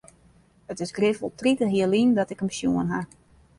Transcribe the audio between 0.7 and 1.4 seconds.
It is grif wol